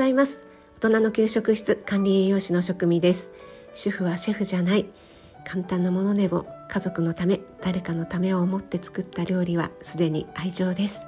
[0.00, 0.46] ざいます。
[0.78, 3.30] 大人の給食室管理栄養士の職味です。
[3.74, 4.86] 主婦はシェフじゃない。
[5.44, 11.06] 簡単なものでも家族のため誰かのためを思って作った料理はすでに愛情です。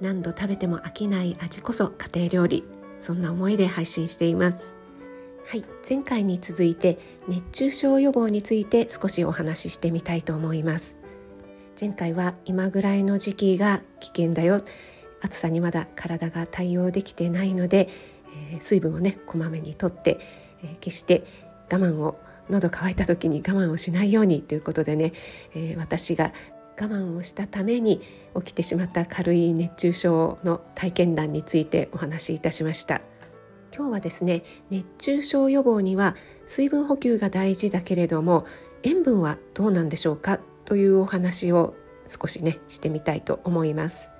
[0.00, 2.64] 何度食べても飽きない味こそ家庭料理。
[2.98, 4.74] そんな思いで配信しています。
[5.46, 10.98] はい前回に続いて熱中症予防について少しお話ししてみたいと思います。
[11.80, 14.62] 前回は今ぐらいの時期が危険だよ。
[15.20, 17.88] 暑さにまだ体が対応できてないので、
[18.52, 20.18] えー、水分をねこまめにとって、
[20.62, 21.24] えー、決して
[21.70, 22.18] 我慢を
[22.50, 25.12] 喉乾いた時に我慢をしないようにということでね、
[25.54, 26.32] えー、私が
[26.80, 28.00] 我慢をしたために
[28.36, 33.00] 起きてしまった軽い熱中症の体験談についてお話しいたしました。
[33.76, 38.46] 今日はですね熱中症予防には水分補給が大事だけれども
[38.82, 41.74] 塩分はどうなんでしょうかというお話を
[42.08, 44.10] 少しねしてみたいと思います。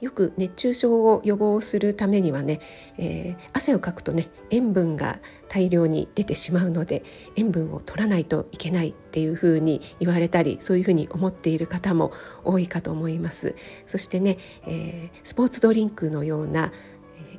[0.00, 2.60] よく熱中症を予防するためにはね、
[2.98, 7.02] えー、汗をかくとね塩分が大量に出てしまうので
[7.36, 12.12] 塩分を取らないといけないっていうふうに言われたりそういうふうに思っている方も
[12.44, 16.72] 多いかと思いますそしてね、えー、スポーツドリンクのような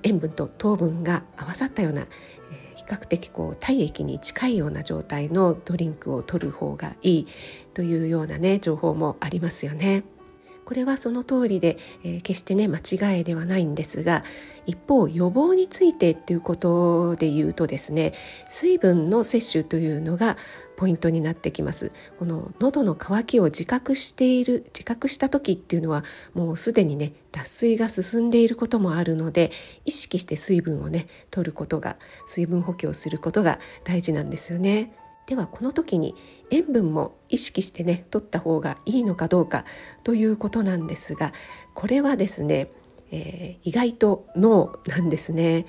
[0.04, 7.28] 塩分と糖分が合わさったような、えー、比較的こう体液に近いような状態のドリンクを取る方がいい
[7.74, 10.04] というようなね情報もありますよね。
[10.70, 14.24] これはその通りで、えー、決してね間違いではないんですが
[14.68, 18.14] 一方予防についてっていうことで言うとですね
[18.52, 20.38] 水分の摂取というのが
[20.78, 21.92] ポイントになってきます。
[22.20, 26.04] この喉の渇きを自覚している自覚した時っていうのは
[26.36, 29.50] もうすでにね脱水が進んでいることもあるので
[29.86, 31.98] 意識して水分をね取ることが
[32.28, 34.94] 水分補給をすることが大事なんですよね。
[35.30, 36.16] ではこの時に
[36.50, 39.64] 塩分も意識してね取った方がいいのかどうか
[40.04, 41.34] ということなんですが
[41.76, 42.72] これはですね、
[43.12, 45.68] えー、意外とノーなんですね。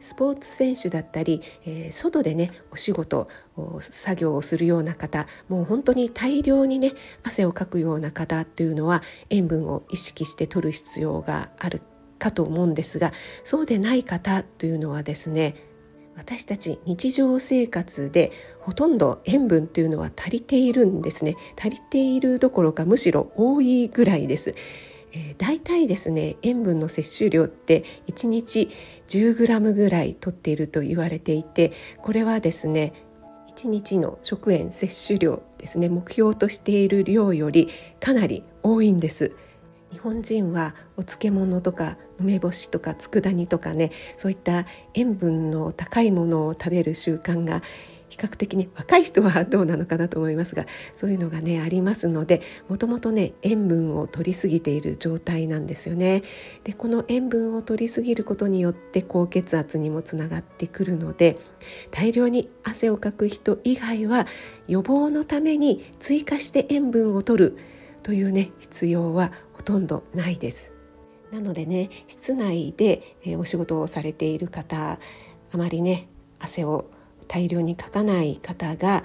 [0.00, 3.28] スポーツ選手だったり、えー、外でねお仕事
[3.80, 11.82] 作業をするような方もう本当に大量にね汗をかくような方っていうのは塩分を意識して取る必要がある
[12.18, 13.12] かと思うんですが
[13.44, 15.54] そうでない方というのはですね
[16.16, 21.36] 私たち日常生活でほとんど塩分というのは足りているんですね。
[21.58, 24.54] 足りているどころかむしろ多いぐらいです、
[25.12, 28.70] えー、大体ですね塩分の摂取量って1日
[29.08, 31.72] 10g ぐらいとっていると言われていて
[32.02, 32.92] これはですね
[33.54, 39.32] 1日の食塩摂取量ですね目標としている量よりかなり多いんです。
[39.92, 47.62] 日本人はお漬物とか梅干しとか佃煮とかねそういった塩分の高いものを食べる習慣が
[48.10, 56.22] 比較的ね若い人はどうなのかなと思いますがそういうのがねありますのでもともとね塩分を取りすぎている状態なんですよね。
[56.64, 61.38] でこの塩分を取りすぎることによって高血圧にもつながってくるので
[61.90, 64.26] 大量に汗をかく人以外は
[64.66, 67.56] 予防のために追加して塩分を取る
[68.02, 70.72] というね必要はほとんどないです。
[71.30, 74.98] なのでね室内で、お仕事をされている方
[75.52, 76.90] あまりね汗を
[77.28, 79.04] 大量にかかない方が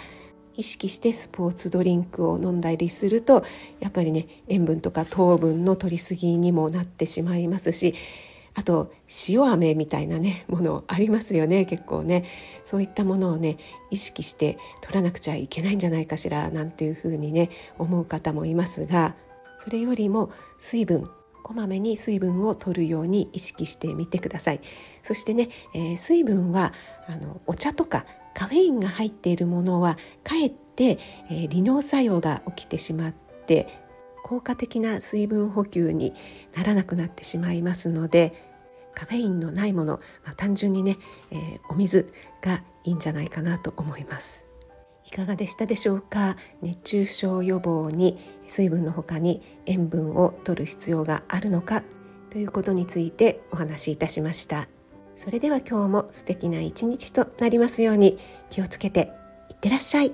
[0.55, 3.43] 意識してスポーツドリンクを飲んだりすると
[3.81, 7.93] やっぱりね塩分とか糖分の取りすぎにもなってしまいますし
[8.53, 8.93] あと
[9.27, 12.23] 塩飴みたいなねものありますよね結構ね
[12.63, 13.57] そういったものをね
[13.91, 19.15] 意識して取らなくちゃいけないんじゃないかしらなんていうふうにね思う方もいますが
[19.57, 21.09] それよりも水分
[21.45, 24.61] こまめに水分を取るように意識してみてください。
[25.03, 26.73] そしてね、えー、水分は
[27.07, 30.97] あのお茶とかカフェインが入っているものはかえって、
[31.29, 33.13] えー、利尿作用が起きてしまっ
[33.45, 33.67] て
[34.23, 36.15] 効果的な水分補給に
[36.55, 38.33] ならなくなってしまいますので
[38.95, 40.97] カフェインのないもの、まあ、単純にね、
[41.29, 42.11] えー、お水
[42.41, 44.44] がいいんじゃないかなと思います。
[45.07, 46.35] いかがでしたでしょうか？
[46.61, 48.17] 熱中症予防に
[48.47, 51.83] 水分の他に塩分を摂る必要があるのか？
[52.29, 54.67] ということについてお話しいたしました。
[55.15, 58.19] それでは今日も素敵な一日となりますように
[58.49, 59.11] 気をつけて
[59.49, 60.13] いってらっしゃい。